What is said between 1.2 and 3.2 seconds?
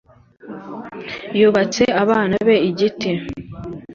yubatse abana be igiti.